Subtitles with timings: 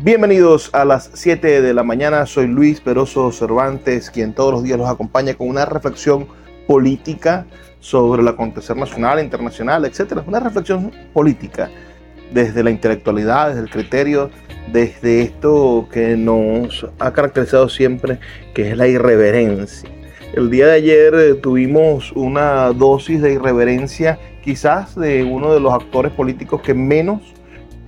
[0.00, 4.78] Bienvenidos a las 7 de la mañana, soy Luis Peroso Cervantes, quien todos los días
[4.78, 6.28] los acompaña con una reflexión
[6.68, 7.46] política
[7.80, 10.22] sobre el acontecer nacional, internacional, etc.
[10.24, 11.68] Una reflexión política
[12.32, 14.30] desde la intelectualidad, desde el criterio,
[14.70, 18.20] desde esto que nos ha caracterizado siempre,
[18.54, 19.90] que es la irreverencia.
[20.32, 25.72] El día de ayer eh, tuvimos una dosis de irreverencia quizás de uno de los
[25.72, 27.34] actores políticos que menos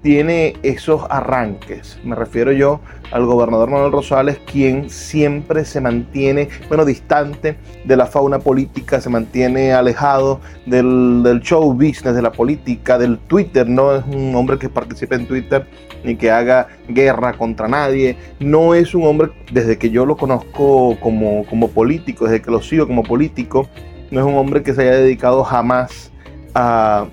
[0.03, 1.99] tiene esos arranques.
[2.05, 2.81] Me refiero yo
[3.13, 9.11] al gobernador Manuel Rosales, quien siempre se mantiene, bueno, distante de la fauna política, se
[9.11, 13.69] mantiene alejado del, show business, de la política, del Twitter.
[13.69, 15.67] No es un hombre que participe en Twitter
[16.05, 18.17] ni que haga guerra contra nadie.
[18.39, 22.63] No es un hombre, desde que yo lo conozco como, como político, desde que lo
[22.63, 23.69] sigo como político,
[24.11, 26.11] no es un hombre que se haya dedicado jamás
[26.55, 27.07] a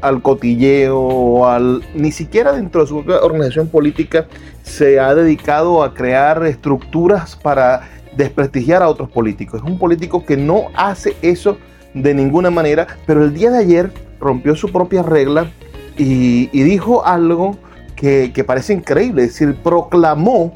[0.00, 4.26] al cotilleo al ni siquiera dentro de su organización política
[4.62, 9.60] se ha dedicado a crear estructuras para desprestigiar a otros políticos.
[9.62, 11.58] Es un político que no hace eso
[11.92, 15.50] de ninguna manera, pero el día de ayer rompió su propia regla
[15.96, 17.56] y, dijo algo
[17.94, 20.54] que, parece increíble, es decir, proclamó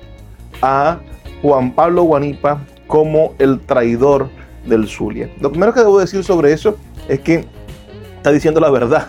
[0.62, 1.00] a
[1.42, 4.28] Juan Pablo Guanipa como el traidor
[4.66, 5.31] del Zulia.
[5.41, 6.77] Lo primero que debo decir sobre eso
[7.08, 7.47] es que
[8.16, 9.08] está diciendo la verdad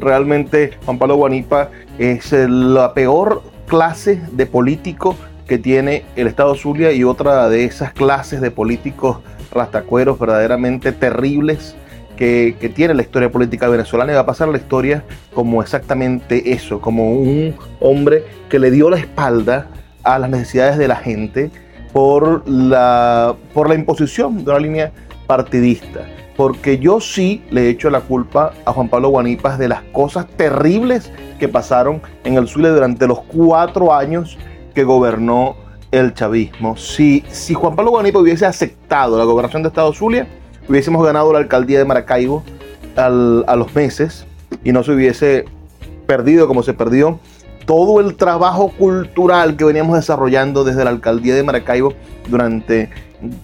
[0.00, 5.16] realmente Juan Pablo Guanipa es la peor clase de político
[5.46, 9.18] que tiene el Estado Zulia y otra de esas clases de políticos
[9.52, 11.76] rastacueros verdaderamente terribles
[12.16, 16.80] que, tiene la historia política venezolana y va a pasar la historia como exactamente eso,
[16.80, 19.68] como un hombre que le dio la espalda
[20.02, 21.50] a las necesidades de la gente
[21.92, 24.92] por la, por la imposición de una línea
[25.26, 26.06] partidista
[26.36, 31.10] porque yo sí le echo la culpa a Juan Pablo Guanipas de las cosas terribles
[31.38, 34.38] que pasaron en el Zulia durante los cuatro años
[34.74, 35.56] que gobernó
[35.90, 36.76] el chavismo.
[36.76, 40.26] Si, si Juan Pablo Guanipas hubiese aceptado la gobernación de Estado Zulia,
[40.68, 42.42] hubiésemos ganado la alcaldía de Maracaibo
[42.96, 43.08] a
[43.56, 44.26] los meses
[44.64, 45.44] y no se hubiese
[46.06, 47.18] perdido como se perdió
[47.66, 51.94] todo el trabajo cultural que veníamos desarrollando desde la alcaldía de Maracaibo
[52.28, 52.90] durante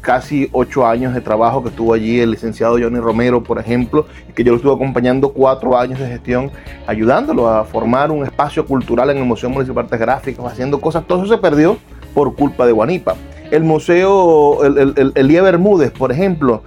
[0.00, 4.44] casi ocho años de trabajo que estuvo allí el licenciado Johnny Romero, por ejemplo, que
[4.44, 6.50] yo lo estuve acompañando cuatro años de gestión,
[6.87, 11.04] ayudándolo a formar un espacio cultural en el Museo Municipal de Artes Gráficas, haciendo cosas.
[11.06, 11.78] Todo eso se perdió
[12.15, 13.15] por culpa de Guanipa.
[13.50, 16.62] El museo, el, el, Elía Bermúdez, por ejemplo,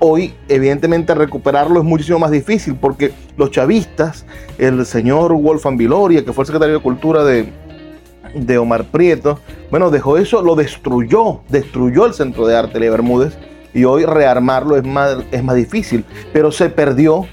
[0.00, 4.26] hoy evidentemente recuperarlo es muchísimo más difícil porque los chavistas,
[4.58, 7.52] el señor Wolfgang Viloria, que fue el secretario de Cultura de,
[8.34, 9.38] de Omar Prieto,
[9.70, 13.36] bueno, dejó eso, lo destruyó, destruyó el Centro de Arte de Bermúdez
[13.72, 17.26] y hoy rearmarlo es más, es más difícil, pero se perdió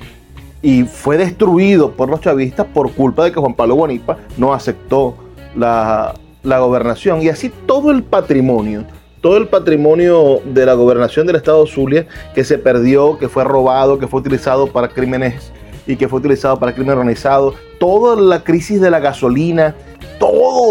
[0.62, 5.16] y fue destruido por los chavistas por culpa de que Juan Pablo Guanipa no aceptó
[5.56, 6.14] la,
[6.44, 7.22] la gobernación.
[7.22, 8.86] Y así todo el patrimonio,
[9.22, 14.00] todo el patrimonio de la gobernación del estado Zulia que se perdió, que fue robado,
[14.00, 15.52] que fue utilizado para crímenes
[15.88, 19.76] y que fue utilizado para crimen organizado, toda la crisis de la gasolina,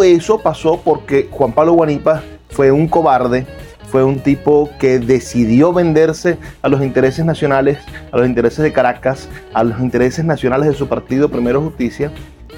[0.03, 3.47] eso pasó porque Juan Pablo Guanipa fue un cobarde,
[3.88, 7.78] fue un tipo que decidió venderse a los intereses nacionales,
[8.12, 12.11] a los intereses de Caracas, a los intereses nacionales de su partido Primero Justicia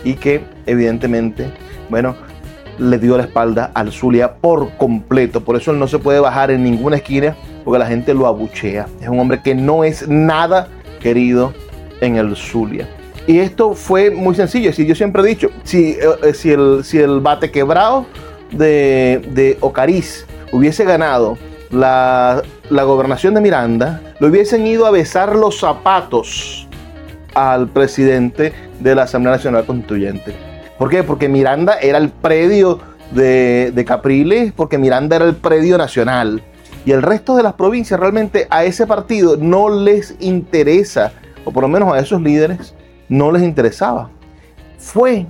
[0.04, 1.50] y que evidentemente,
[1.88, 2.16] bueno,
[2.78, 5.42] le dio la espalda al Zulia por completo.
[5.42, 8.86] Por eso él no se puede bajar en ninguna esquina porque la gente lo abuchea.
[9.00, 10.68] Es un hombre que no es nada
[11.00, 11.52] querido
[12.00, 12.88] en el Zulia.
[13.26, 14.72] Y esto fue muy sencillo.
[14.72, 18.06] Si yo siempre he dicho, si, eh, eh, si, el, si el bate quebrado
[18.50, 21.38] de, de Ocariz hubiese ganado
[21.70, 26.68] la, la, gobernación de Miranda, le hubiesen ido a besar los zapatos
[27.34, 30.34] al presidente de la Asamblea Nacional Constituyente.
[30.76, 31.02] ¿Por qué?
[31.02, 32.80] Porque Miranda era el predio
[33.12, 36.42] de, de Capriles, porque Miranda era el predio nacional.
[36.84, 41.12] Y el resto de las provincias realmente a ese partido no les interesa,
[41.44, 42.74] o por lo menos a esos líderes,
[43.12, 44.08] no les interesaba.
[44.78, 45.26] Fue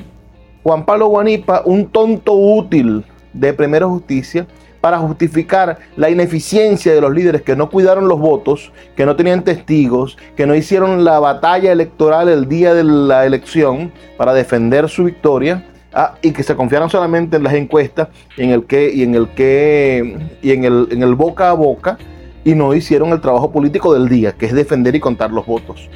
[0.63, 4.47] Juan Pablo Guanipa un tonto útil de Primera Justicia
[4.81, 9.43] para justificar la ineficiencia de los líderes que no cuidaron los votos, que no tenían
[9.43, 15.05] testigos, que no hicieron la batalla electoral el día de la elección para defender su
[15.05, 15.67] victoria.
[15.95, 18.09] Ah, y que se confiaron solamente en las encuestas
[18.39, 21.53] y en el que y en el que y en el, en el boca a
[21.53, 21.99] boca
[22.45, 25.91] y no hicieron el trabajo político del día, que es defender y contar los votos.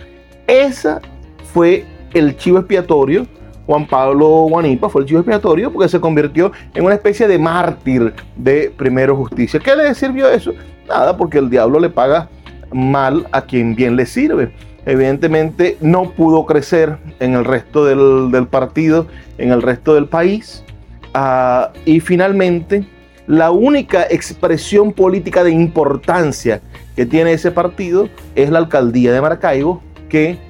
[0.46, 1.00] Esa
[1.56, 3.26] fue el chivo expiatorio.
[3.64, 8.12] Juan Pablo Guanipa fue el chivo expiatorio porque se convirtió en una especie de mártir
[8.36, 9.58] de Primero Justicia.
[9.58, 10.52] ¿Qué le sirvió eso?
[10.86, 12.28] Nada, porque el diablo le paga
[12.74, 14.52] mal a quien bien le sirve.
[14.84, 19.06] Evidentemente no pudo crecer en el resto del, partido,
[19.38, 20.62] en el resto del país.
[21.14, 22.86] Ah, y finalmente,
[23.26, 26.60] la única expresión política de importancia
[26.94, 29.80] que tiene ese partido es la alcaldía de Maracaibo,
[30.10, 30.44] que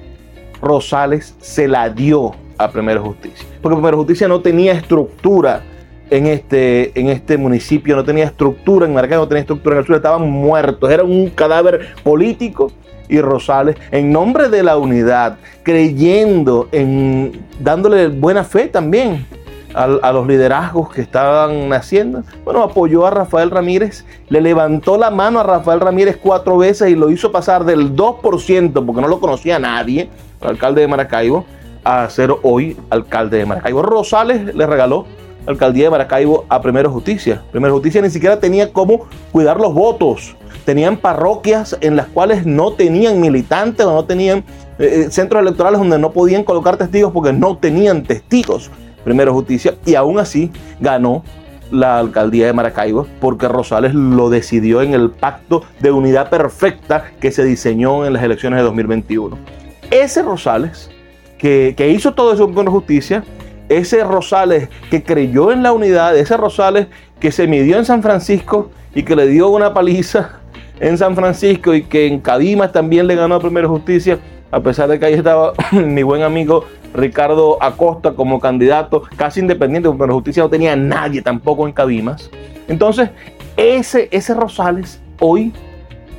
[0.61, 3.47] Rosales se la dio a Primera Justicia.
[3.61, 5.63] Porque Primera Justicia no tenía estructura
[6.09, 9.85] en este, en este municipio, no tenía estructura en Maracaibo, no tenía estructura en el
[9.85, 12.71] sur, estaban muertos, era un cadáver político
[13.09, 19.25] y Rosales, en nombre de la unidad, creyendo en dándole buena fe también
[19.77, 25.39] a, los liderazgos que estaban naciendo, bueno, apoyó a Rafael Ramírez, le levantó la mano
[25.39, 29.59] a Rafael Ramírez cuatro veces y lo hizo pasar del 2%, porque no lo conocía
[29.59, 30.09] nadie,
[30.41, 31.45] el alcalde de Maracaibo,
[31.83, 33.83] a ser hoy alcalde de Maracaibo.
[33.83, 35.05] Rosales le regaló
[35.45, 37.43] la alcaldía de Maracaibo a Primero Justicia.
[37.51, 40.35] Primero Justicia ni siquiera tenía cómo cuidar los votos.
[40.65, 44.39] Tenían parroquias en las cuales no tenían militantes o no tenían
[44.79, 48.69] eh, eh, centros electorales donde no podían colocar testigos porque no tenían testigos.
[49.07, 50.51] Primero Justicia y aún así
[50.81, 51.23] ganó
[51.71, 57.31] la alcaldía de Maracaibo porque Rosales lo decidió en el pacto de unidad perfecta que
[57.31, 59.37] se diseñó en las elecciones de 2021.
[59.91, 60.89] Ese Rosales
[61.37, 63.23] que, hizo todo eso con justicia,
[63.69, 66.87] ese Rosales que creyó en la unidad, ese Rosales
[67.21, 70.41] que se midió en San Francisco y que le dio una paliza
[70.81, 74.19] en San Francisco y que en Cadimas también le ganó a Primera Justicia,
[74.51, 79.89] a pesar de que ahí estaba mi buen amigo Ricardo Acosta como candidato casi independiente,
[79.89, 82.29] porque la justicia no tenía nadie tampoco en Cadimas.
[82.67, 83.09] Entonces,
[83.55, 85.53] ese, ese Rosales hoy,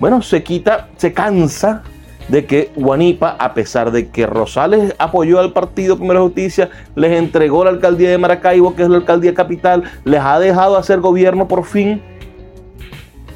[0.00, 1.82] bueno, se quita, se cansa
[2.29, 7.64] de que Guanipa, a pesar de que Rosales apoyó al partido Primera Justicia, les entregó
[7.64, 11.64] la alcaldía de Maracaibo, que es la alcaldía capital, les ha dejado hacer gobierno por
[11.64, 12.03] fin,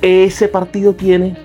[0.03, 1.37] ese partido tiene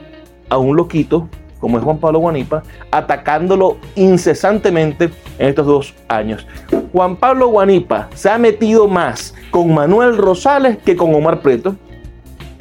[0.50, 6.46] a un loquito, como es Juan Pablo Guanipa, atacándolo incesantemente en estos dos años.
[6.92, 11.76] Juan Pablo Guanipa se ha metido más con Manuel Rosales que con Omar Preto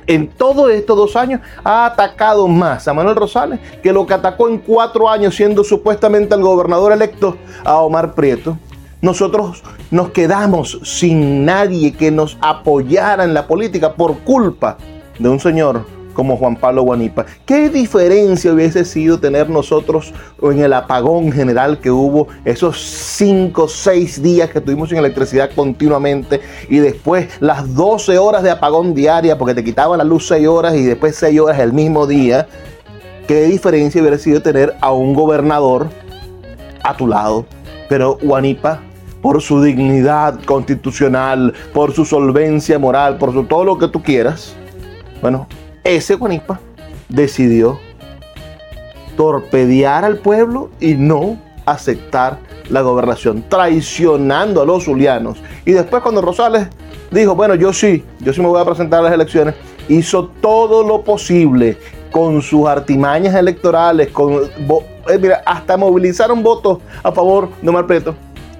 [0.06, 4.48] en todos estos dos años ha atacado más a Manuel Rosales que lo que atacó
[4.48, 8.56] en cuatro años siendo supuestamente el gobernador electo a Omar Prieto.
[9.02, 14.78] Nosotros nos quedamos sin nadie que nos apoyara en la política por culpa
[15.18, 17.26] de un señor como Juan Pablo Guanipa.
[17.44, 24.22] ¿Qué diferencia hubiese sido tener nosotros en el apagón general que hubo esos cinco, seis
[24.22, 26.40] días que tuvimos sin electricidad continuamente
[26.70, 30.74] y después las 12 horas de apagón diaria porque te quitaban la luz 6 horas
[30.74, 32.48] y después 6 horas el mismo día?
[33.28, 35.88] ¿Qué diferencia hubiera sido tener a un gobernador
[36.82, 37.44] a tu lado?
[37.90, 38.80] Pero Guanipa
[39.20, 44.54] por su dignidad constitucional, por su solvencia moral, por su, todo lo que tú quieras,
[45.20, 45.48] bueno,
[45.86, 46.60] ese Guanipa
[47.08, 47.78] decidió
[49.16, 52.38] torpedear al pueblo y no aceptar
[52.68, 55.38] la gobernación, traicionando a los zulianos.
[55.64, 56.68] Y después cuando Rosales
[57.10, 59.54] dijo, bueno, yo sí, yo sí me voy a presentar a las elecciones,
[59.88, 61.78] hizo todo lo posible
[62.10, 67.86] con sus artimañas electorales, con, eh, mira, hasta movilizaron votos a favor de Omar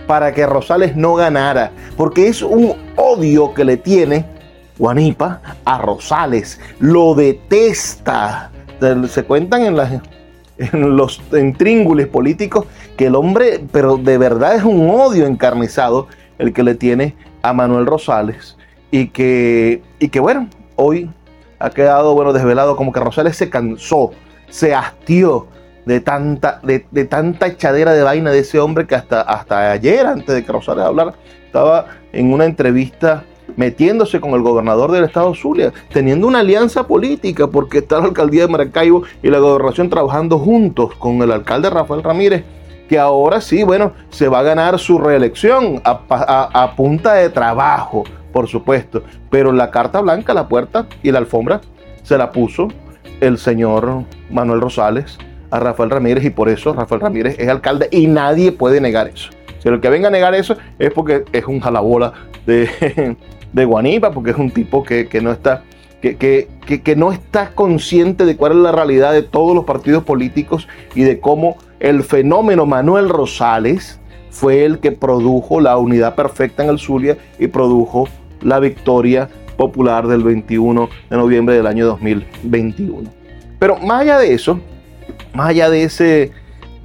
[0.07, 4.36] para que Rosales no ganara, porque es un odio que le tiene
[4.79, 6.61] Guanipa a Rosales.
[6.79, 8.51] Lo detesta.
[9.09, 10.03] Se cuentan en,
[10.59, 16.09] en los intríngules políticos que el hombre, pero de verdad es un odio encarnizado
[16.39, 18.57] el que le tiene a Manuel Rosales.
[18.91, 21.11] Y que, y que bueno, hoy
[21.59, 24.13] ha quedado bueno desvelado como que Rosales se cansó,
[24.49, 25.49] se hastió
[25.85, 30.35] de tanta, de, tanta echadera de vaina de ese hombre que hasta, hasta ayer, antes
[30.35, 31.15] de que Rosales hablara,
[31.47, 33.25] estaba en una entrevista
[33.57, 38.43] metiéndose con el gobernador del estado Zulia, teniendo una alianza política, porque está la alcaldía
[38.43, 42.45] de Maracaibo y la gobernación trabajando juntos con el alcalde Rafael Ramírez,
[42.89, 48.47] que ahora sí, bueno, se va a ganar su reelección a, punta de trabajo, por
[48.47, 51.61] supuesto, pero la carta blanca, la puerta y la alfombra
[52.03, 52.69] se la puso
[53.21, 55.19] el señor Manuel Rosales
[55.51, 59.31] a Rafael Ramírez y por eso Rafael Ramírez es alcalde y nadie puede negar eso.
[59.59, 62.13] Si el que venga a negar eso es porque es un jalabola
[62.47, 63.17] de,
[63.53, 65.63] de Guanipa, porque es un tipo que, no está,
[66.01, 70.69] que, que, no está consciente de cuál es la realidad de todos los partidos políticos
[70.95, 74.01] y de cómo el fenómeno Manuel Rosales
[74.31, 78.09] fue el que produjo la unidad perfecta en el Zulia y produjo
[78.43, 83.11] la victoria popular del 21 de noviembre del año 2021.
[83.59, 84.61] Pero más allá de eso,
[85.35, 86.33] más allá de ese,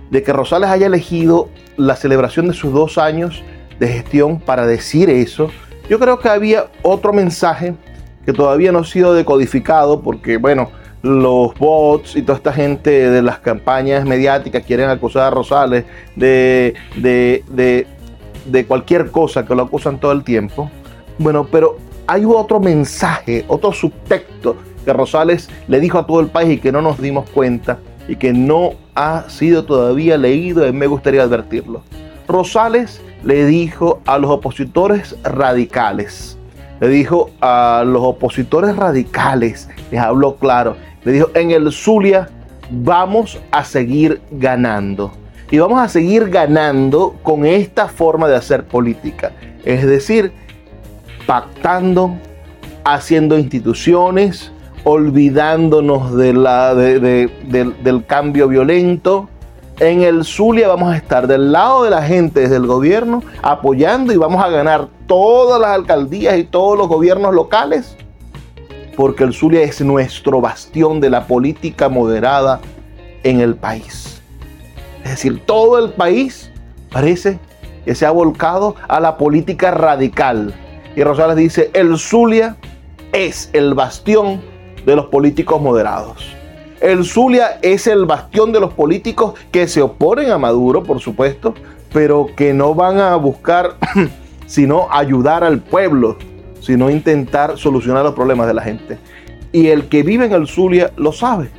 [0.10, 3.44] de que Rosales haya elegido la celebración de sus dos años
[3.80, 5.50] de gestión para decir eso,
[5.91, 7.75] yo creo que había otro mensaje
[8.25, 10.71] que todavía no ha sido decodificado porque, bueno,
[11.01, 15.83] los bots y toda esta gente de las campañas mediáticas quieren acusar a Rosales
[16.15, 20.71] de, de, cualquier cosa que lo acusan todo el tiempo.
[21.17, 21.75] Bueno, pero
[22.07, 24.55] hay otro mensaje, otro subtexto
[24.86, 28.15] que Rosales le dijo a todo el país y que no nos dimos cuenta y
[28.15, 31.83] que no ha sido todavía leído y me gustaría advertirlo.
[32.32, 36.38] Rosales le dijo a los opositores radicales,
[36.80, 42.30] le dijo a los opositores radicales, les habló claro, le dijo, en el Zulia
[42.72, 45.12] vamos a seguir ganando.
[45.52, 49.34] Y vamos a seguir ganando con esta forma de hacer política.
[49.66, 50.32] Es decir,
[51.26, 52.16] pactando,
[52.86, 54.52] haciendo instituciones,
[54.86, 59.30] olvidándonos de la, del cambio violento.
[59.82, 64.14] En el Zulia vamos a estar del lado de la gente desde el gobierno, apoyando
[64.14, 67.98] y vamos a ganar todas las alcaldías y todos los gobiernos locales,
[68.96, 72.60] porque el Zulia es nuestro bastión de la política moderada
[73.24, 74.22] en el país.
[75.04, 76.52] Es decir, todo el país
[76.92, 77.40] parece
[77.84, 80.54] que se ha volcado a la política radical.
[80.96, 82.56] Y Rosales dice, el Zulia
[83.14, 84.42] es el bastión
[84.86, 86.40] de los políticos moderados.
[86.82, 91.54] El Zulia es el bastión de los políticos que se oponen a Maduro, por supuesto,
[91.94, 93.76] pero que no van a buscar
[94.48, 96.18] sino ayudar al pueblo,
[96.60, 98.98] sino intentar solucionar los problemas de la gente.
[99.52, 101.52] Y el que vive en el Zulia lo sabe.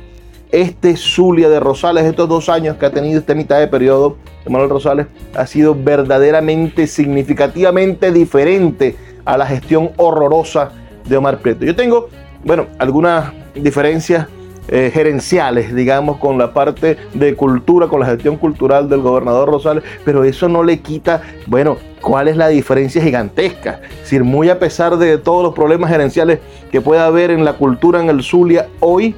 [0.51, 4.69] Este Zulia de Rosales, estos dos años que ha tenido esta mitad de periodo, Manuel
[4.69, 10.71] Rosales, ha sido verdaderamente, significativamente diferente a la gestión horrorosa
[11.07, 11.63] de Omar Prieto.
[11.63, 12.09] Yo tengo
[12.43, 14.27] bueno, algunas diferencias
[14.69, 19.83] eh, gerenciales, digamos, con la parte de cultura, con la gestión cultural del gobernador Rosales,
[20.05, 23.81] pero eso no le quita, bueno, cuál es la diferencia gigantesca.
[23.91, 26.39] Es decir, muy a pesar de todos los problemas gerenciales
[26.71, 29.15] que pueda haber en la cultura en el Zulia, hoy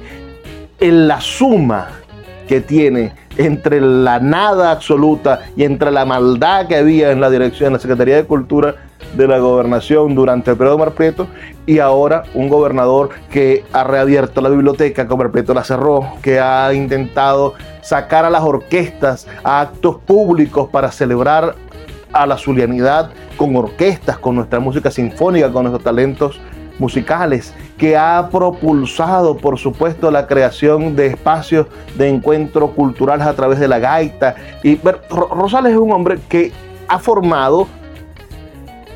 [0.80, 1.88] en la suma
[2.48, 7.68] que tiene entre la nada absoluta y entre la maldad que había en la dirección,
[7.68, 8.74] de la Secretaría de Cultura,
[9.14, 11.26] de la gobernación durante el periodo de Prieto
[11.64, 16.38] y ahora un gobernador que ha reabierto la biblioteca, que Omar Prieto la cerró, que
[16.40, 21.54] ha intentado sacar a las orquestas a actos públicos para celebrar
[22.12, 26.40] a la zulianidad con orquestas, con nuestra música sinfónica, con nuestros talentos
[26.78, 33.58] musicales, que ha propulsado, por supuesto, la creación de espacios de encuentro culturales a través
[33.58, 34.34] de la gaita.
[34.62, 34.78] Y
[35.10, 36.52] Rosales es un hombre que
[36.88, 37.66] ha formado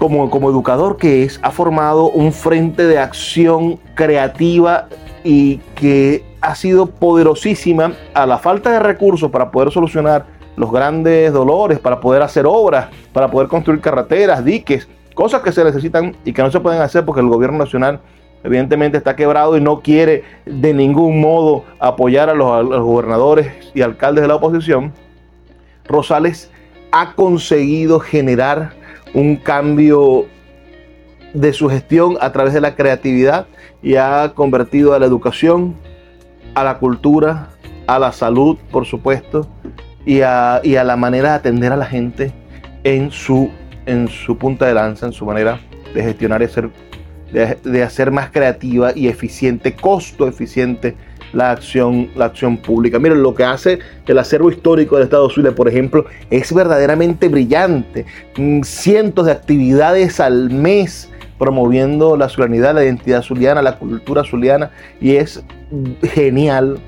[0.01, 4.89] como, como educador que es, ha formado un frente de acción creativa
[5.23, 10.25] y que ha sido poderosísima a la falta de recursos para poder solucionar
[10.57, 15.63] los grandes dolores, para poder hacer obras, para poder construir carreteras, diques, cosas que se
[15.63, 18.01] necesitan y que no se pueden hacer porque el gobierno nacional
[18.43, 23.53] evidentemente está quebrado y no quiere de ningún modo apoyar a los, a los gobernadores
[23.75, 24.95] y alcaldes de la oposición.
[25.87, 26.51] Rosales
[26.91, 28.80] ha conseguido generar
[29.15, 30.27] un cambio
[31.35, 33.47] de su gestión a través de la creatividad
[33.83, 35.77] y ha convertido a la educación,
[36.55, 37.51] a la cultura,
[37.87, 39.49] a la salud, por supuesto,
[40.05, 42.33] y a, la manera de atender a la gente
[42.85, 43.51] en su,
[43.87, 45.61] en su punta de lanza, en su manera
[45.95, 46.71] de gestionar y hacer,
[47.33, 50.97] de hacer más creativa y eficiente, costo eficiente
[51.33, 52.99] la acción, la acción pública.
[52.99, 58.07] Miren, lo que hace el acervo histórico del Estado Zulia, por ejemplo, es verdaderamente brillante.
[58.37, 64.71] Mm, cientos de actividades al mes promoviendo la zulianidad, la identidad zuliana, la cultura zuliana,
[65.01, 65.43] y es
[66.03, 66.79] genial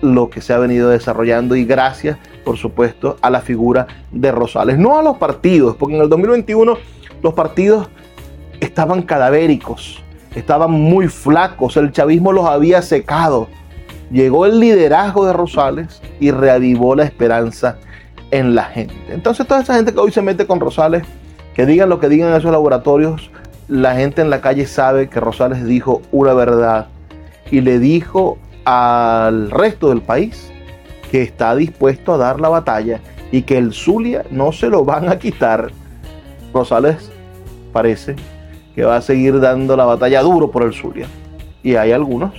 [0.00, 4.78] lo que se ha venido desarrollando y gracias, por supuesto, a la figura de Rosales,
[4.78, 6.78] no a los partidos, porque en el 2021
[7.22, 7.88] los partidos
[8.60, 10.02] estaban cadavéricos,
[10.34, 13.48] estaban muy flacos, el chavismo los había secado,
[14.10, 17.76] llegó el liderazgo de Rosales y reavivó la esperanza
[18.30, 18.94] en la gente.
[19.08, 21.04] Entonces toda esa gente que hoy se mete con Rosales,
[21.54, 23.30] que digan lo que digan en esos laboratorios,
[23.68, 26.88] la gente en la calle sabe que Rosales dijo una verdad
[27.50, 30.50] y le dijo al resto del país
[31.10, 33.00] que está dispuesto a dar la batalla
[33.30, 35.70] y que el Zulia no se lo van a quitar.
[36.52, 37.10] Rosales
[37.72, 38.16] parece
[38.74, 41.06] que va a seguir dando la batalla duro por el Zulia.
[41.62, 42.32] Y hay algunos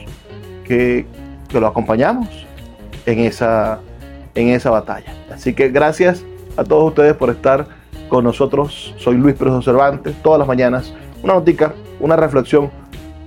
[0.66, 1.06] que
[1.50, 2.28] que lo acompañamos
[3.06, 3.80] en esa,
[4.36, 5.14] en esa batalla.
[5.34, 6.24] Así que gracias
[6.56, 7.68] a todos ustedes por estar
[8.08, 8.94] con nosotros.
[8.98, 12.70] Soy Luis Pérez Cervantes, todas las mañanas, una notica, una reflexión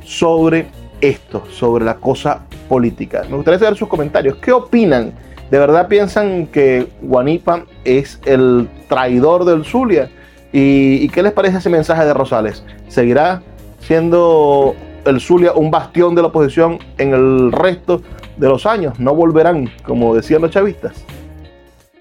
[0.04, 0.66] sobre
[1.00, 3.24] esto, sobre la cosa política.
[3.28, 4.36] Me gustaría saber sus comentarios.
[4.36, 5.12] ¿Qué opinan?
[5.50, 10.10] ¿De verdad piensan que Guanipa es el traidor del Zulia?
[10.52, 12.64] ¿Y, ¿Y, qué les parece ese mensaje de Rosales?
[12.88, 13.42] ¿Seguirá
[13.80, 14.74] siendo
[15.04, 18.02] el Zulia un bastión de la oposición en el resto
[18.36, 18.98] de los años.
[18.98, 21.04] No volverán, como decían los chavistas.